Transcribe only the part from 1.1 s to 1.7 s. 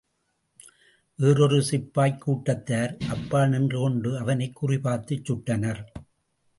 வேறொரு